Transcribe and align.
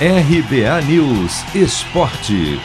RBA 0.00 0.82
News 0.88 1.54
Esporte. 1.54 2.58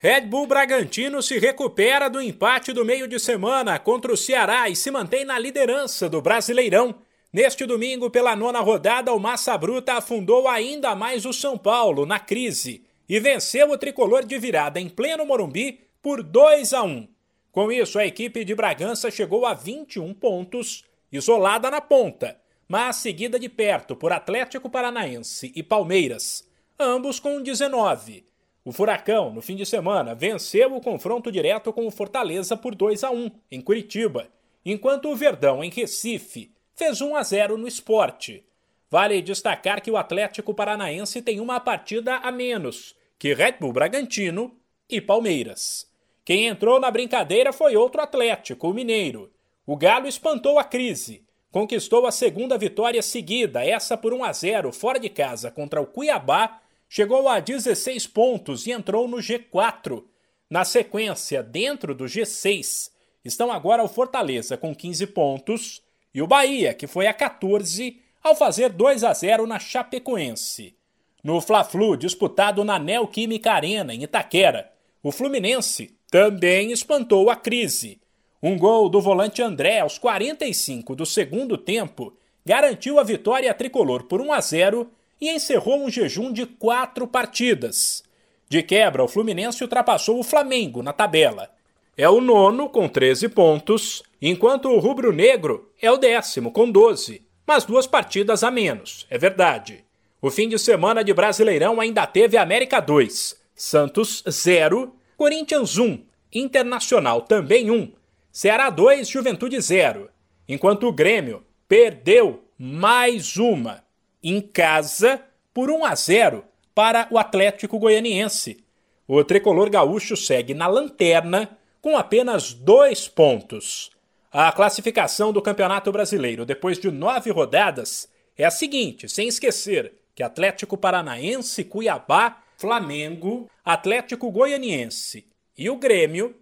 Red 0.00 0.22
Bull 0.22 0.48
Bragantino 0.48 1.22
se 1.22 1.38
recupera 1.38 2.10
do 2.10 2.20
empate 2.20 2.72
do 2.72 2.84
meio 2.84 3.06
de 3.06 3.20
semana 3.20 3.78
contra 3.78 4.12
o 4.12 4.16
Ceará 4.16 4.68
e 4.68 4.74
se 4.74 4.90
mantém 4.90 5.24
na 5.24 5.38
liderança 5.38 6.08
do 6.08 6.20
Brasileirão. 6.20 6.96
Neste 7.32 7.64
domingo, 7.64 8.10
pela 8.10 8.34
nona 8.34 8.58
rodada, 8.58 9.14
o 9.14 9.20
Massa 9.20 9.56
Bruta 9.56 9.92
afundou 9.92 10.48
ainda 10.48 10.96
mais 10.96 11.24
o 11.24 11.32
São 11.32 11.56
Paulo 11.56 12.04
na 12.04 12.18
crise 12.18 12.82
e 13.08 13.20
venceu 13.20 13.70
o 13.70 13.78
tricolor 13.78 14.24
de 14.26 14.36
virada 14.36 14.80
em 14.80 14.88
pleno 14.88 15.24
Morumbi 15.24 15.78
por 16.02 16.24
2 16.24 16.72
a 16.72 16.82
1. 16.82 17.06
Com 17.52 17.70
isso, 17.70 18.00
a 18.00 18.04
equipe 18.04 18.44
de 18.44 18.56
Bragança 18.56 19.12
chegou 19.12 19.46
a 19.46 19.54
21 19.54 20.12
pontos, 20.12 20.84
isolada 21.12 21.70
na 21.70 21.80
ponta 21.80 22.39
mas 22.70 22.94
seguida 22.94 23.36
de 23.36 23.48
perto 23.48 23.96
por 23.96 24.12
Atlético 24.12 24.70
Paranaense 24.70 25.50
e 25.56 25.60
Palmeiras, 25.60 26.48
ambos 26.78 27.18
com 27.18 27.42
19. 27.42 28.24
O 28.64 28.70
Furacão, 28.70 29.32
no 29.32 29.42
fim 29.42 29.56
de 29.56 29.66
semana, 29.66 30.14
venceu 30.14 30.76
o 30.76 30.80
confronto 30.80 31.32
direto 31.32 31.72
com 31.72 31.84
o 31.84 31.90
Fortaleza 31.90 32.56
por 32.56 32.76
2 32.76 33.02
a 33.02 33.10
1 33.10 33.28
em 33.50 33.60
Curitiba, 33.60 34.28
enquanto 34.64 35.10
o 35.10 35.16
Verdão, 35.16 35.64
em 35.64 35.68
Recife, 35.68 36.52
fez 36.72 37.00
1 37.00 37.16
a 37.16 37.24
0 37.24 37.58
no 37.58 37.66
esporte. 37.66 38.46
Vale 38.88 39.20
destacar 39.20 39.82
que 39.82 39.90
o 39.90 39.96
Atlético 39.96 40.54
Paranaense 40.54 41.20
tem 41.22 41.40
uma 41.40 41.58
partida 41.58 42.18
a 42.18 42.30
menos 42.30 42.94
que 43.18 43.34
Red 43.34 43.56
Bull 43.58 43.72
Bragantino 43.72 44.56
e 44.88 45.00
Palmeiras. 45.00 45.90
Quem 46.24 46.46
entrou 46.46 46.78
na 46.78 46.88
brincadeira 46.92 47.52
foi 47.52 47.76
outro 47.76 48.00
Atlético, 48.00 48.70
o 48.70 48.72
Mineiro. 48.72 49.28
O 49.66 49.76
Galo 49.76 50.06
espantou 50.06 50.56
a 50.56 50.62
crise 50.62 51.28
conquistou 51.50 52.06
a 52.06 52.12
segunda 52.12 52.56
vitória 52.56 53.02
seguida, 53.02 53.64
essa 53.64 53.96
por 53.96 54.12
1 54.12 54.24
a 54.24 54.32
0 54.32 54.72
fora 54.72 54.98
de 54.98 55.08
casa 55.08 55.50
contra 55.50 55.80
o 55.80 55.86
Cuiabá, 55.86 56.60
chegou 56.88 57.28
a 57.28 57.40
16 57.40 58.06
pontos 58.06 58.66
e 58.66 58.72
entrou 58.72 59.08
no 59.08 59.18
G4. 59.18 60.04
Na 60.48 60.64
sequência, 60.64 61.42
dentro 61.42 61.94
do 61.94 62.04
G6, 62.04 62.90
estão 63.24 63.52
agora 63.52 63.82
o 63.82 63.88
Fortaleza 63.88 64.56
com 64.56 64.74
15 64.74 65.06
pontos 65.08 65.82
e 66.14 66.20
o 66.20 66.26
Bahia, 66.26 66.74
que 66.74 66.86
foi 66.86 67.06
a 67.06 67.14
14 67.14 68.00
ao 68.22 68.34
fazer 68.34 68.70
2 68.70 69.04
a 69.04 69.12
0 69.12 69.46
na 69.46 69.58
Chapecoense. 69.58 70.76
No 71.22 71.40
Fla-Flu, 71.40 71.96
disputado 71.96 72.64
na 72.64 72.78
Neoquímica 72.78 73.52
Arena, 73.52 73.94
em 73.94 74.02
Itaquera, 74.02 74.72
o 75.02 75.12
Fluminense 75.12 75.96
também 76.10 76.72
espantou 76.72 77.30
a 77.30 77.36
crise 77.36 78.00
um 78.42 78.56
gol 78.56 78.88
do 78.88 79.00
volante 79.00 79.42
André 79.42 79.80
aos 79.80 79.98
45 79.98 80.94
do 80.94 81.04
segundo 81.04 81.58
tempo 81.58 82.14
garantiu 82.44 82.98
a 82.98 83.02
vitória 83.02 83.52
tricolor 83.52 84.04
por 84.04 84.20
1 84.20 84.32
a 84.32 84.40
0 84.40 84.90
e 85.20 85.28
encerrou 85.28 85.84
um 85.84 85.90
jejum 85.90 86.32
de 86.32 86.46
quatro 86.46 87.06
partidas. 87.06 88.02
De 88.48 88.62
quebra, 88.62 89.04
o 89.04 89.08
Fluminense 89.08 89.62
ultrapassou 89.62 90.18
o 90.18 90.24
Flamengo 90.24 90.82
na 90.82 90.92
tabela. 90.92 91.50
É 91.96 92.08
o 92.08 92.20
nono 92.20 92.68
com 92.70 92.88
13 92.88 93.28
pontos, 93.28 94.02
enquanto 94.22 94.70
o 94.70 94.78
Rubro 94.78 95.12
Negro 95.12 95.70
é 95.80 95.90
o 95.90 95.98
décimo 95.98 96.50
com 96.50 96.70
12, 96.70 97.22
mas 97.46 97.64
duas 97.64 97.86
partidas 97.86 98.42
a 98.42 98.50
menos, 98.50 99.06
é 99.10 99.18
verdade. 99.18 99.84
O 100.22 100.30
fim 100.30 100.48
de 100.48 100.58
semana 100.58 101.04
de 101.04 101.12
Brasileirão 101.12 101.80
ainda 101.80 102.06
teve 102.06 102.38
América 102.38 102.80
2, 102.80 103.38
Santos 103.54 104.24
0, 104.28 104.94
Corinthians 105.16 105.76
1, 105.76 106.02
Internacional 106.32 107.22
também 107.22 107.70
1, 107.70 107.92
Ceará 108.32 108.70
2, 108.70 109.08
Juventude 109.08 109.60
0. 109.60 110.08
Enquanto 110.48 110.86
o 110.86 110.92
Grêmio 110.92 111.44
perdeu 111.66 112.44
mais 112.56 113.36
uma 113.36 113.84
em 114.22 114.40
casa 114.40 115.20
por 115.52 115.68
1 115.68 115.84
a 115.84 115.94
0 115.96 116.44
para 116.72 117.08
o 117.10 117.18
Atlético 117.18 117.78
Goianiense. 117.78 118.64
O 119.06 119.24
tricolor 119.24 119.68
gaúcho 119.68 120.16
segue 120.16 120.54
na 120.54 120.68
lanterna 120.68 121.58
com 121.82 121.96
apenas 121.96 122.52
dois 122.52 123.08
pontos. 123.08 123.90
A 124.30 124.52
classificação 124.52 125.32
do 125.32 125.42
Campeonato 125.42 125.90
Brasileiro 125.90 126.46
depois 126.46 126.78
de 126.78 126.88
nove 126.88 127.30
rodadas 127.32 128.08
é 128.38 128.44
a 128.44 128.50
seguinte, 128.50 129.08
sem 129.08 129.26
esquecer 129.26 129.92
que 130.14 130.22
Atlético 130.22 130.76
Paranaense, 130.76 131.64
Cuiabá, 131.64 132.40
Flamengo, 132.56 133.50
Atlético 133.64 134.30
Goianiense 134.30 135.26
e 135.58 135.68
o 135.68 135.76
Grêmio 135.76 136.36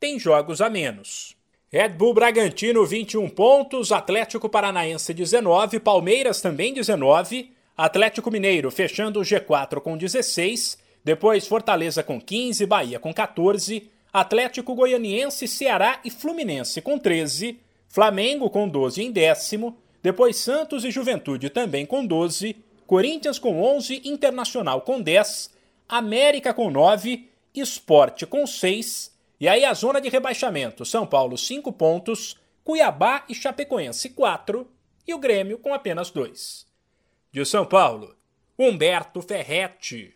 têm 0.00 0.18
jogos 0.18 0.60
a 0.60 0.68
menos. 0.68 1.36
Red 1.74 1.88
Bull 1.88 2.14
Bragantino 2.14 2.86
21 2.86 3.28
pontos, 3.28 3.90
Atlético 3.90 4.48
Paranaense 4.48 5.12
19, 5.12 5.80
Palmeiras 5.80 6.40
também 6.40 6.72
19, 6.72 7.50
Atlético 7.76 8.30
Mineiro 8.30 8.70
fechando 8.70 9.18
o 9.18 9.24
G4 9.24 9.80
com 9.80 9.96
16, 9.96 10.78
depois 11.02 11.48
Fortaleza 11.48 12.00
com 12.04 12.20
15, 12.20 12.64
Bahia 12.64 13.00
com 13.00 13.12
14, 13.12 13.90
Atlético 14.12 14.72
Goianiense, 14.76 15.48
Ceará 15.48 15.98
e 16.04 16.12
Fluminense 16.12 16.80
com 16.80 16.96
13, 16.96 17.58
Flamengo 17.88 18.48
com 18.48 18.68
12 18.68 19.02
em 19.02 19.10
décimo, 19.10 19.76
depois 20.00 20.36
Santos 20.36 20.84
e 20.84 20.92
Juventude 20.92 21.50
também 21.50 21.84
com 21.84 22.06
12, 22.06 22.54
Corinthians 22.86 23.40
com 23.40 23.60
11, 23.60 24.00
Internacional 24.04 24.82
com 24.82 25.02
10, 25.02 25.50
América 25.88 26.54
com 26.54 26.70
9, 26.70 27.28
Esporte 27.52 28.24
com 28.26 28.46
6, 28.46 29.12
e 29.44 29.48
aí 29.48 29.62
a 29.62 29.74
zona 29.74 30.00
de 30.00 30.08
rebaixamento: 30.08 30.86
São 30.86 31.06
Paulo 31.06 31.36
5 31.36 31.70
pontos, 31.74 32.40
Cuiabá 32.64 33.26
e 33.28 33.34
Chapecoense 33.34 34.08
4 34.08 34.66
e 35.06 35.12
o 35.12 35.18
Grêmio 35.18 35.58
com 35.58 35.74
apenas 35.74 36.08
2. 36.08 36.66
De 37.30 37.44
São 37.44 37.66
Paulo, 37.66 38.16
Humberto 38.58 39.20
Ferretti. 39.20 40.10